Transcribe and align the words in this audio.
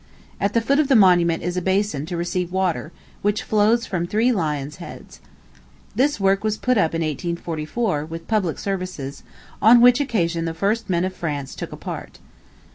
At 0.39 0.53
the 0.55 0.61
foot 0.61 0.79
of 0.79 0.87
the 0.87 0.95
monument 0.95 1.43
is 1.43 1.55
a 1.57 1.61
basin 1.61 2.07
to 2.07 2.17
receive 2.17 2.51
water, 2.51 2.91
which 3.21 3.43
flows 3.43 3.85
from 3.85 4.07
three 4.07 4.31
lions' 4.31 4.77
heads. 4.77 5.21
This 5.93 6.19
work 6.19 6.43
was 6.43 6.57
put 6.57 6.75
up 6.75 6.95
in 6.95 7.03
1844, 7.03 8.05
with 8.05 8.27
public 8.27 8.57
services, 8.57 9.21
on 9.61 9.79
which 9.79 9.99
occasion 10.01 10.45
the 10.45 10.55
first 10.55 10.89
men 10.89 11.05
of 11.05 11.13
France 11.15 11.53
took 11.53 11.71
a 11.71 11.77
part. 11.77 12.17